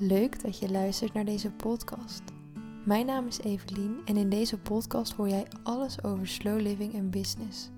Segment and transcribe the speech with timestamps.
[0.00, 2.22] Leuk dat je luistert naar deze podcast.
[2.84, 7.10] Mijn naam is Evelien en in deze podcast hoor jij alles over slow living en
[7.10, 7.70] business.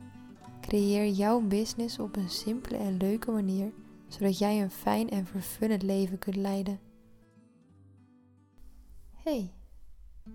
[0.61, 3.73] Creëer jouw business op een simpele en leuke manier,
[4.09, 6.81] zodat jij een fijn en vervullend leven kunt leiden.
[9.15, 9.53] Hey,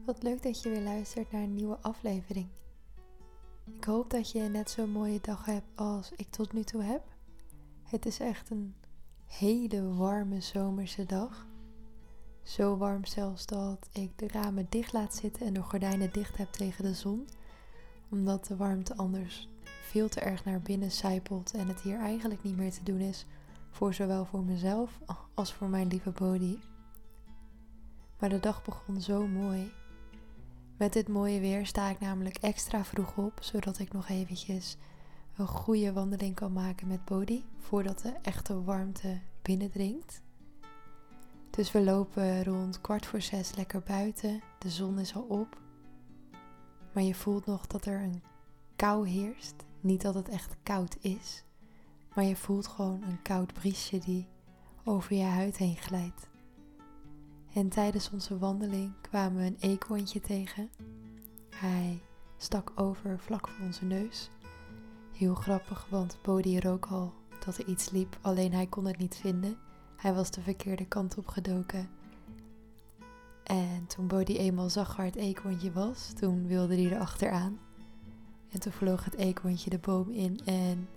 [0.05, 2.47] wat leuk dat je weer luistert naar een nieuwe aflevering.
[3.75, 7.03] Ik hoop dat je net zo'n mooie dag hebt als ik tot nu toe heb.
[7.83, 8.75] Het is echt een
[9.25, 11.53] hele warme zomerse dag.
[12.45, 16.51] Zo warm zelfs dat ik de ramen dicht laat zitten en de gordijnen dicht heb
[16.51, 17.27] tegen de zon.
[18.09, 22.57] Omdat de warmte anders veel te erg naar binnen sijpelt en het hier eigenlijk niet
[22.57, 23.25] meer te doen is.
[23.69, 24.99] Voor zowel voor mezelf
[25.33, 26.57] als voor mijn lieve body.
[28.19, 29.71] Maar de dag begon zo mooi.
[30.77, 34.77] Met dit mooie weer sta ik namelijk extra vroeg op, zodat ik nog eventjes
[35.35, 40.23] een goede wandeling kan maken met body voordat de echte warmte binnendringt.
[41.55, 44.41] Dus we lopen rond kwart voor zes lekker buiten.
[44.59, 45.61] De zon is al op.
[46.93, 48.23] Maar je voelt nog dat er een
[48.75, 49.55] kou heerst.
[49.79, 51.43] Niet dat het echt koud is,
[52.15, 54.27] maar je voelt gewoon een koud briesje die
[54.83, 56.27] over je huid heen glijdt.
[57.53, 60.69] En tijdens onze wandeling kwamen we een eekhoorntje tegen.
[61.49, 62.01] Hij
[62.37, 64.29] stak over vlak voor onze neus.
[65.13, 67.13] Heel grappig, want Bodhi rook al
[67.45, 69.57] dat er iets liep, alleen hij kon het niet vinden.
[69.97, 71.89] Hij was de verkeerde kant op gedoken.
[73.43, 77.59] En toen Bodhi eenmaal zag waar het eekhoorntje was, toen wilde hij er achteraan.
[78.49, 80.87] En toen vloog het eekhoorntje de boom in en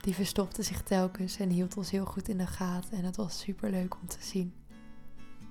[0.00, 2.98] die verstopte zich telkens en hield ons heel goed in de gaten.
[2.98, 4.54] En het was super leuk om te zien.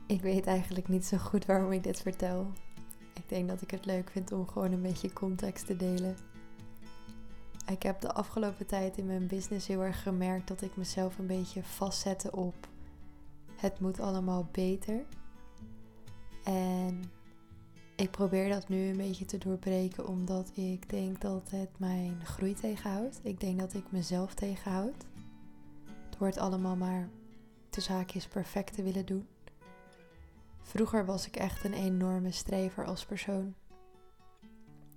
[0.07, 2.52] Ik weet eigenlijk niet zo goed waarom ik dit vertel.
[3.13, 6.15] Ik denk dat ik het leuk vind om gewoon een beetje context te delen.
[7.67, 11.27] Ik heb de afgelopen tijd in mijn business heel erg gemerkt dat ik mezelf een
[11.27, 12.69] beetje vastzette op
[13.62, 15.06] het moet allemaal beter.
[16.44, 17.04] En
[17.95, 22.54] ik probeer dat nu een beetje te doorbreken omdat ik denk dat het mijn groei
[22.54, 23.20] tegenhoudt.
[23.23, 25.05] Ik denk dat ik mezelf tegenhoud.
[26.17, 27.10] Door het allemaal maar
[27.70, 29.27] te zaakjes perfect te willen doen.
[30.61, 33.54] Vroeger was ik echt een enorme strever als persoon.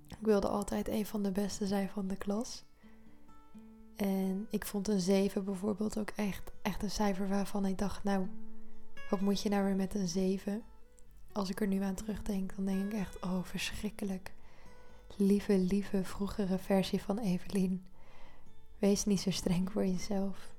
[0.07, 2.63] Ik wilde altijd een van de beste zijn van de klas.
[3.95, 8.27] En ik vond een 7 bijvoorbeeld ook echt, echt een cijfer waarvan ik dacht, nou,
[9.09, 10.63] wat moet je nou weer met een 7?
[11.31, 14.33] Als ik er nu aan terugdenk, dan denk ik echt, oh, verschrikkelijk.
[15.17, 17.85] Lieve, lieve, vroegere versie van Evelien.
[18.79, 20.53] Wees niet zo streng voor jezelf.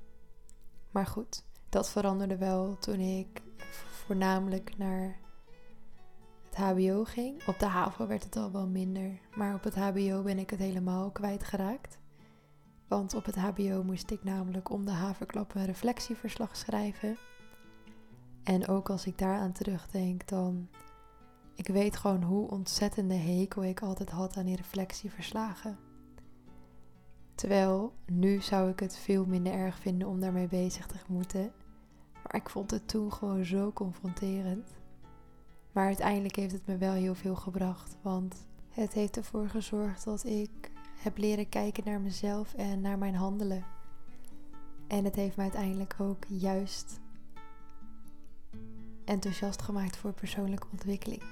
[0.90, 3.42] Maar goed, dat veranderde wel toen ik
[4.06, 5.18] voornamelijk naar
[6.44, 7.46] het HBO ging.
[7.46, 10.58] Op de HAVO werd het al wel minder, maar op het HBO ben ik het
[10.58, 11.98] helemaal kwijtgeraakt.
[12.88, 17.18] Want op het HBO moest ik namelijk om de haverklap een reflectieverslag schrijven.
[18.46, 20.68] En ook als ik daaraan terugdenk, dan.
[21.54, 25.78] Ik weet gewoon hoe ontzettende hekel ik altijd had aan die reflectieverslagen.
[27.34, 31.52] Terwijl nu zou ik het veel minder erg vinden om daarmee bezig te moeten.
[32.12, 34.74] Maar ik vond het toen gewoon zo confronterend.
[35.72, 37.96] Maar uiteindelijk heeft het me wel heel veel gebracht.
[38.02, 43.14] Want het heeft ervoor gezorgd dat ik heb leren kijken naar mezelf en naar mijn
[43.14, 43.64] handelen.
[44.86, 47.00] En het heeft me uiteindelijk ook juist
[49.06, 51.22] enthousiast gemaakt voor persoonlijke ontwikkeling.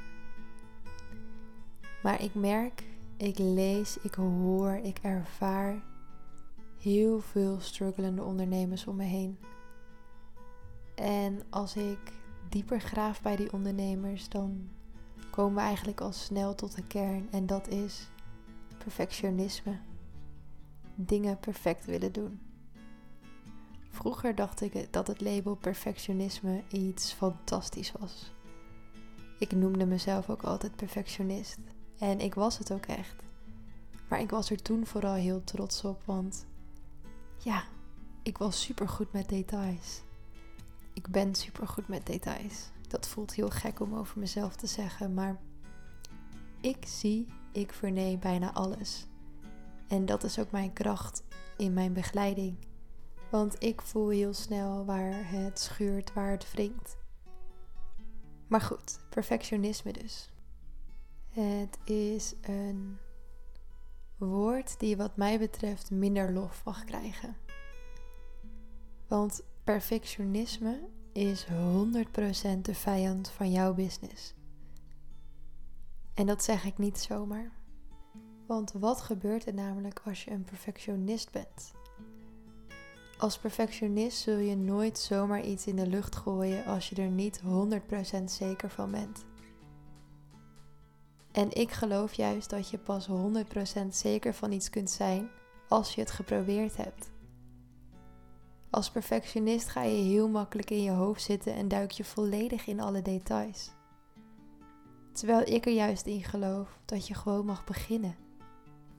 [2.03, 2.83] Maar ik merk,
[3.17, 5.83] ik lees, ik hoor, ik ervaar
[6.79, 9.39] heel veel strugglende ondernemers om me heen.
[10.95, 11.99] En als ik
[12.49, 14.69] dieper graaf bij die ondernemers, dan
[15.31, 17.29] komen we eigenlijk al snel tot de kern.
[17.31, 18.09] En dat is
[18.79, 19.79] perfectionisme.
[20.95, 22.41] Dingen perfect willen doen.
[23.95, 28.33] Vroeger dacht ik dat het label perfectionisme iets fantastisch was.
[29.39, 31.59] Ik noemde mezelf ook altijd perfectionist.
[31.99, 33.15] En ik was het ook echt.
[34.09, 36.47] Maar ik was er toen vooral heel trots op, want
[37.39, 37.65] ja,
[38.23, 40.03] ik was super goed met details.
[40.93, 42.71] Ik ben super goed met details.
[42.89, 45.41] Dat voelt heel gek om over mezelf te zeggen, maar
[46.61, 49.07] ik zie, ik verneem bijna alles.
[49.89, 51.23] En dat is ook mijn kracht
[51.57, 52.57] in mijn begeleiding.
[53.31, 56.97] Want ik voel heel snel waar het schuurt, waar het wringt.
[58.49, 60.29] Maar goed, perfectionisme dus.
[61.29, 62.99] Het is een
[64.19, 67.37] woord die wat mij betreft minder lof mag krijgen.
[69.09, 71.51] Want perfectionisme is 100%
[72.63, 74.35] de vijand van jouw business.
[76.15, 77.53] En dat zeg ik niet zomaar.
[78.47, 81.73] Want wat gebeurt er namelijk als je een perfectionist bent?
[83.19, 87.43] Als perfectionist zul je nooit zomaar iets in de lucht gooien als je er niet
[88.21, 89.25] 100% zeker van bent.
[91.33, 95.29] En ik geloof juist dat je pas 100% zeker van iets kunt zijn
[95.69, 97.11] als je het geprobeerd hebt.
[98.71, 102.81] Als perfectionist ga je heel makkelijk in je hoofd zitten en duik je volledig in
[102.81, 103.71] alle details.
[105.13, 108.17] Terwijl ik er juist in geloof dat je gewoon mag beginnen.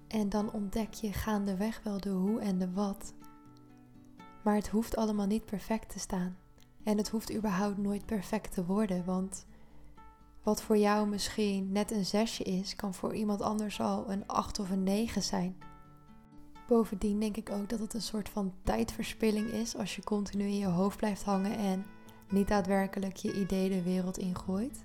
[0.07, 3.13] En dan ontdek je gaandeweg wel de hoe en de wat.
[4.45, 6.37] Maar het hoeft allemaal niet perfect te staan.
[6.83, 9.45] En het hoeft überhaupt nooit perfect te worden, want
[10.43, 14.59] wat voor jou misschien net een zesje is, kan voor iemand anders al een acht
[14.59, 15.57] of een negen zijn.
[16.67, 20.57] Bovendien denk ik ook dat het een soort van tijdverspilling is als je continu in
[20.57, 21.85] je hoofd blijft hangen en
[22.29, 24.83] niet daadwerkelijk je idee de wereld ingooit.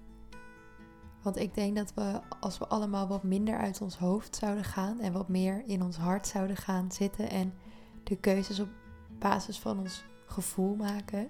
[1.23, 5.01] Want ik denk dat we, als we allemaal wat minder uit ons hoofd zouden gaan
[5.01, 7.55] en wat meer in ons hart zouden gaan zitten en
[8.05, 8.69] de keuzes op
[9.21, 11.29] basis van ons gevoel maken,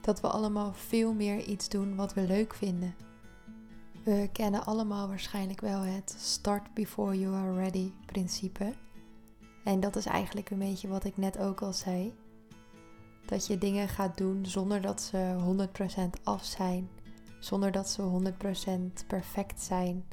[0.00, 2.94] dat we allemaal veel meer iets doen wat we leuk vinden.
[4.04, 8.74] We kennen allemaal waarschijnlijk wel het start before you are ready principe.
[9.64, 12.14] En dat is eigenlijk een beetje wat ik net ook al zei.
[13.26, 15.36] Dat je dingen gaat doen zonder dat ze
[16.18, 16.88] 100% af zijn,
[17.38, 18.32] zonder dat ze
[19.02, 20.04] 100% perfect zijn.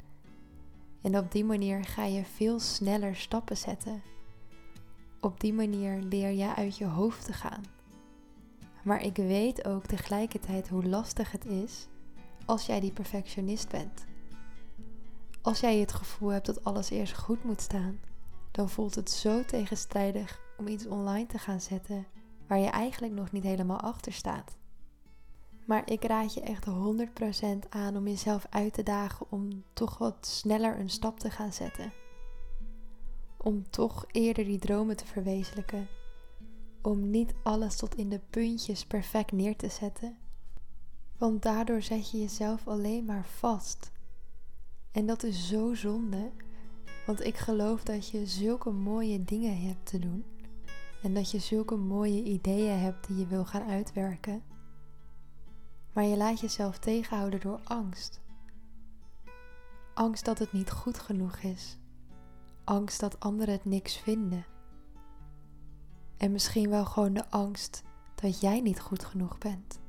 [1.02, 4.02] En op die manier ga je veel sneller stappen zetten.
[5.20, 7.62] Op die manier leer je uit je hoofd te gaan.
[8.82, 11.86] Maar ik weet ook tegelijkertijd hoe lastig het is
[12.44, 14.04] als jij die perfectionist bent.
[15.42, 18.00] Als jij het gevoel hebt dat alles eerst goed moet staan,
[18.50, 22.06] dan voelt het zo tegenstrijdig om iets online te gaan zetten
[22.46, 24.56] waar je eigenlijk nog niet helemaal achter staat.
[25.64, 30.26] Maar ik raad je echt 100% aan om jezelf uit te dagen om toch wat
[30.26, 31.92] sneller een stap te gaan zetten.
[33.38, 35.88] Om toch eerder die dromen te verwezenlijken.
[36.82, 40.16] Om niet alles tot in de puntjes perfect neer te zetten.
[41.18, 43.92] Want daardoor zet je jezelf alleen maar vast.
[44.92, 46.30] En dat is zo zonde,
[47.06, 50.24] want ik geloof dat je zulke mooie dingen hebt te doen.
[51.02, 54.42] En dat je zulke mooie ideeën hebt die je wil gaan uitwerken.
[55.92, 58.20] Maar je laat jezelf tegenhouden door angst.
[59.94, 61.78] Angst dat het niet goed genoeg is.
[62.68, 64.46] Angst dat anderen het niks vinden.
[66.16, 67.82] En misschien wel gewoon de angst
[68.14, 69.80] dat jij niet goed genoeg bent.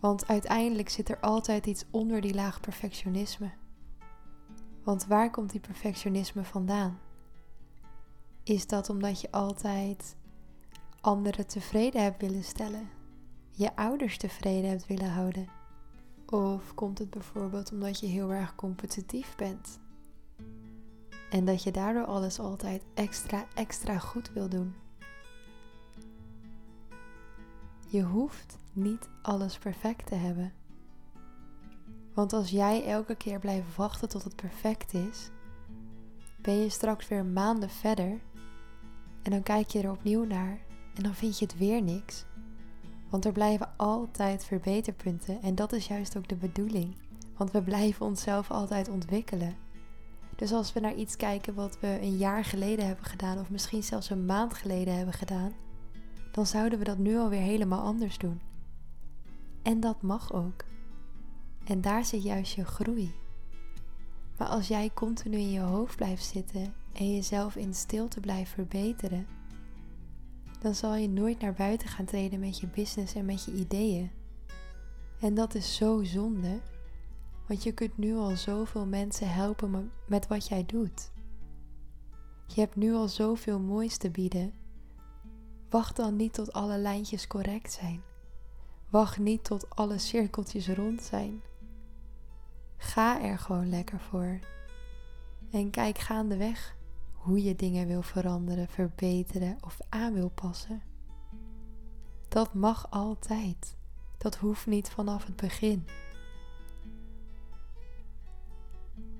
[0.00, 3.50] Want uiteindelijk zit er altijd iets onder die laag perfectionisme.
[4.82, 6.98] Want waar komt die perfectionisme vandaan?
[8.42, 10.16] Is dat omdat je altijd
[11.00, 12.88] anderen tevreden hebt willen stellen?
[13.50, 15.48] Je ouders tevreden hebt willen houden?
[16.26, 19.84] Of komt het bijvoorbeeld omdat je heel erg competitief bent?
[21.30, 24.74] En dat je daardoor alles altijd extra, extra goed wil doen?
[27.88, 30.52] Je hoeft niet alles perfect te hebben.
[32.14, 35.30] Want als jij elke keer blijft wachten tot het perfect is,
[36.40, 38.20] ben je straks weer maanden verder
[39.22, 40.58] en dan kijk je er opnieuw naar
[40.94, 42.24] en dan vind je het weer niks.
[43.10, 46.96] Want er blijven altijd verbeterpunten en dat is juist ook de bedoeling.
[47.36, 49.65] Want we blijven onszelf altijd ontwikkelen.
[50.36, 53.82] Dus als we naar iets kijken wat we een jaar geleden hebben gedaan, of misschien
[53.82, 55.52] zelfs een maand geleden hebben gedaan,
[56.32, 58.40] dan zouden we dat nu alweer helemaal anders doen.
[59.62, 60.64] En dat mag ook.
[61.64, 63.14] En daar zit juist je groei.
[64.38, 69.26] Maar als jij continu in je hoofd blijft zitten en jezelf in stilte blijft verbeteren,
[70.60, 74.10] dan zal je nooit naar buiten gaan treden met je business en met je ideeën.
[75.20, 76.60] En dat is zo zonde,
[77.46, 81.10] want je kunt nu al zoveel mensen helpen met wat jij doet.
[82.46, 84.52] Je hebt nu al zoveel moois te bieden.
[85.70, 88.02] Wacht dan niet tot alle lijntjes correct zijn.
[88.88, 91.42] Wacht niet tot alle cirkeltjes rond zijn.
[92.76, 94.38] Ga er gewoon lekker voor.
[95.50, 96.76] En kijk gaandeweg
[97.12, 100.82] hoe je dingen wil veranderen, verbeteren of aan wil passen.
[102.28, 103.76] Dat mag altijd.
[104.18, 105.86] Dat hoeft niet vanaf het begin.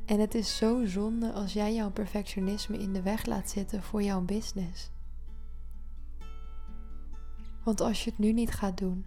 [0.06, 4.02] En het is zo zonde als jij jouw perfectionisme in de weg laat zitten voor
[4.02, 4.90] jouw business.
[7.64, 9.06] Want als je het nu niet gaat doen,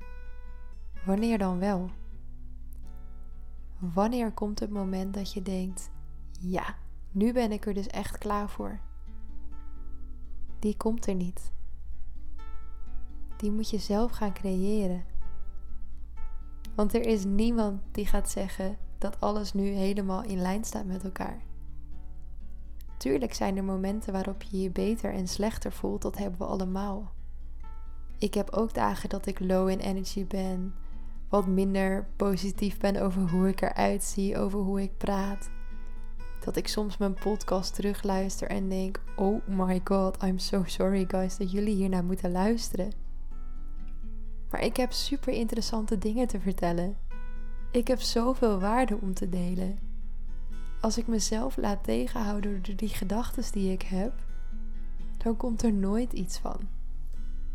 [1.06, 1.90] wanneer dan wel?
[3.78, 5.92] Wanneer komt het moment dat je denkt:
[6.40, 6.76] ja,
[7.12, 8.80] nu ben ik er dus echt klaar voor?
[10.60, 11.52] Die komt er niet.
[13.38, 15.06] Die moet je zelf gaan creëren.
[16.76, 21.04] Want er is niemand die gaat zeggen dat alles nu helemaal in lijn staat met
[21.04, 21.42] elkaar.
[22.98, 27.12] Tuurlijk zijn er momenten waarop je je beter en slechter voelt, dat hebben we allemaal.
[28.18, 30.74] Ik heb ook dagen dat ik low in energy ben,
[31.30, 35.50] wat minder positief ben over hoe ik eruit zie, over hoe ik praat.
[36.46, 41.38] Dat ik soms mijn podcast terugluister en denk: Oh my god, I'm so sorry guys
[41.38, 42.92] dat jullie hier naar moeten luisteren.
[44.50, 46.98] Maar ik heb super interessante dingen te vertellen.
[47.72, 49.80] Ik heb zoveel waarde om te delen.
[50.82, 54.14] Als ik mezelf laat tegenhouden door die gedachten die ik heb,
[55.18, 56.60] dan komt er nooit iets van.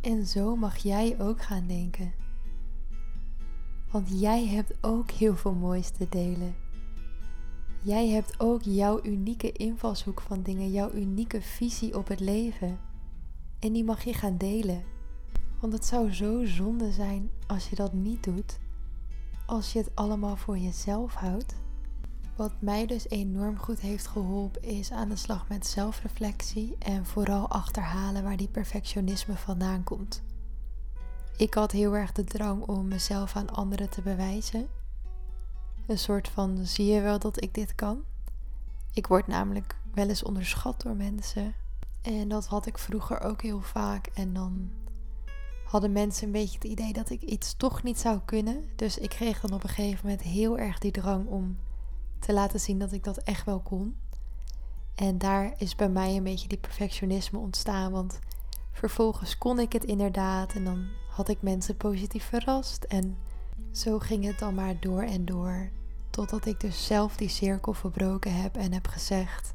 [0.00, 2.12] En zo mag jij ook gaan denken.
[3.90, 6.54] Want jij hebt ook heel veel moois te delen.
[7.82, 12.78] Jij hebt ook jouw unieke invalshoek van dingen, jouw unieke visie op het leven.
[13.58, 14.82] En die mag je gaan delen.
[15.60, 18.58] Want het zou zo zonde zijn als je dat niet doet,
[19.46, 21.54] als je het allemaal voor jezelf houdt.
[22.36, 27.48] Wat mij dus enorm goed heeft geholpen is aan de slag met zelfreflectie en vooral
[27.48, 30.22] achterhalen waar die perfectionisme vandaan komt.
[31.36, 34.66] Ik had heel erg de drang om mezelf aan anderen te bewijzen.
[35.86, 38.02] Een soort van zie je wel dat ik dit kan?
[38.92, 41.54] Ik word namelijk wel eens onderschat door mensen.
[42.02, 44.06] En dat had ik vroeger ook heel vaak.
[44.14, 44.70] En dan
[45.74, 48.64] hadden mensen een beetje het idee dat ik iets toch niet zou kunnen.
[48.76, 51.58] Dus ik kreeg dan op een gegeven moment heel erg die drang om
[52.18, 53.96] te laten zien dat ik dat echt wel kon.
[54.94, 57.92] En daar is bij mij een beetje die perfectionisme ontstaan.
[57.92, 58.18] Want
[58.72, 60.52] vervolgens kon ik het inderdaad.
[60.52, 62.84] En dan had ik mensen positief verrast.
[62.84, 63.16] En
[63.72, 65.70] zo ging het dan maar door en door.
[66.10, 69.54] Totdat ik dus zelf die cirkel verbroken heb en heb gezegd: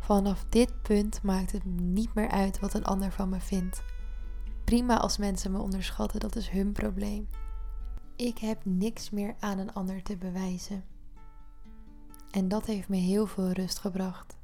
[0.00, 3.82] Vanaf dit punt maakt het niet meer uit wat een ander van me vindt.
[4.64, 7.28] Prima als mensen me onderschatten, dat is hun probleem.
[8.16, 10.84] Ik heb niks meer aan een ander te bewijzen.
[12.30, 14.36] En dat heeft me heel veel rust gebracht.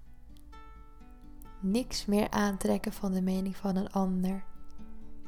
[1.60, 4.44] Niks meer aantrekken van de mening van een ander.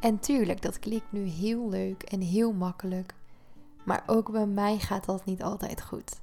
[0.00, 3.14] En tuurlijk, dat klinkt nu heel leuk en heel makkelijk.
[3.84, 6.20] Maar ook bij mij gaat dat niet altijd goed.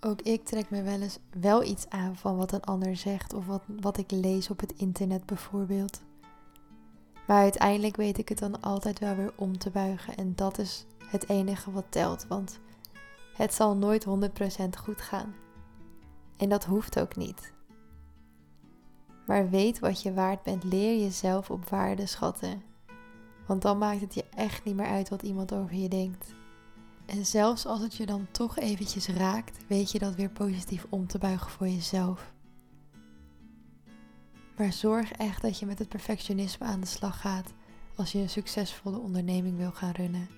[0.00, 3.46] Ook ik trek me wel eens wel iets aan van wat een ander zegt of
[3.46, 6.00] wat, wat ik lees op het internet bijvoorbeeld.
[7.26, 10.86] Maar uiteindelijk weet ik het dan altijd wel weer om te buigen en dat is
[11.06, 12.58] het enige wat telt, want
[13.36, 14.08] het zal nooit 100%
[14.78, 15.34] goed gaan.
[16.36, 17.52] En dat hoeft ook niet.
[19.26, 22.62] Maar weet wat je waard bent, leer jezelf op waarde schatten.
[23.46, 26.34] Want dan maakt het je echt niet meer uit wat iemand over je denkt.
[27.06, 31.06] En zelfs als het je dan toch eventjes raakt, weet je dat weer positief om
[31.06, 32.33] te buigen voor jezelf.
[34.56, 37.52] Maar zorg echt dat je met het perfectionisme aan de slag gaat
[37.96, 40.28] als je een succesvolle onderneming wil gaan runnen.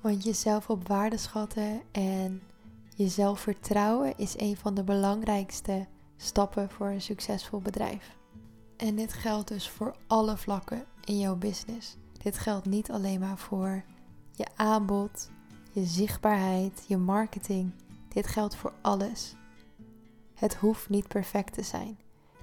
[0.00, 2.42] Want jezelf op waarde schatten en
[2.96, 5.86] jezelf vertrouwen is een van de belangrijkste
[6.16, 8.16] stappen voor een succesvol bedrijf.
[8.76, 11.96] En dit geldt dus voor alle vlakken in jouw business.
[12.22, 13.84] Dit geldt niet alleen maar voor
[14.32, 15.30] je aanbod,
[15.72, 17.72] je zichtbaarheid, je marketing.
[18.08, 19.34] Dit geldt voor alles.
[20.34, 21.98] Het hoeft niet perfect te zijn.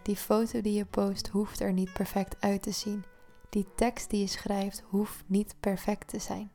[0.07, 3.03] Die foto die je post hoeft er niet perfect uit te zien.
[3.49, 6.51] Die tekst die je schrijft hoeft niet perfect te zijn.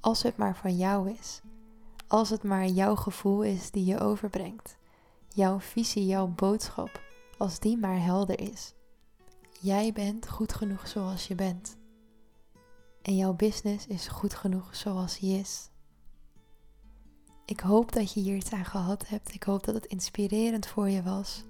[0.00, 1.40] Als het maar van jou is.
[2.06, 4.76] Als het maar jouw gevoel is die je overbrengt.
[5.28, 7.02] Jouw visie, jouw boodschap.
[7.38, 8.74] Als die maar helder is.
[9.60, 11.76] Jij bent goed genoeg zoals je bent.
[13.02, 15.70] En jouw business is goed genoeg zoals hij is.
[17.44, 19.34] Ik hoop dat je hier iets aan gehad hebt.
[19.34, 21.44] Ik hoop dat het inspirerend voor je was.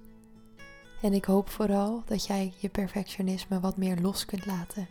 [1.01, 4.87] En ik hoop vooral dat jij je perfectionisme wat meer los kunt laten.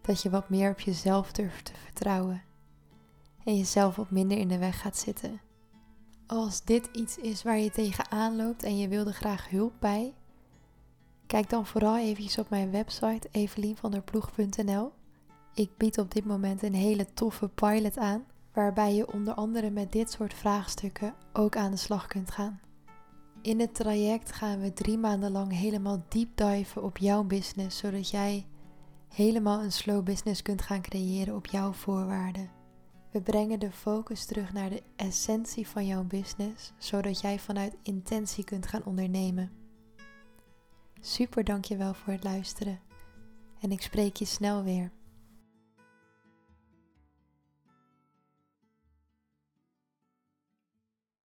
[0.00, 2.42] Dat je wat meer op jezelf durft te vertrouwen.
[3.44, 5.40] En jezelf wat minder in de weg gaat zitten.
[6.26, 10.14] Als dit iets is waar je tegenaan loopt en je wilde graag hulp bij,
[11.26, 14.92] kijk dan vooral even op mijn website evelienvanderploeg.nl.
[15.54, 19.92] Ik bied op dit moment een hele toffe pilot aan, waarbij je onder andere met
[19.92, 22.60] dit soort vraagstukken ook aan de slag kunt gaan.
[23.44, 28.10] In het traject gaan we drie maanden lang helemaal deep diven op jouw business, zodat
[28.10, 28.46] jij
[29.08, 32.50] helemaal een slow business kunt gaan creëren op jouw voorwaarden.
[33.10, 38.44] We brengen de focus terug naar de essentie van jouw business, zodat jij vanuit intentie
[38.44, 39.50] kunt gaan ondernemen.
[41.00, 42.80] Super dankjewel voor het luisteren
[43.60, 44.90] en ik spreek je snel weer.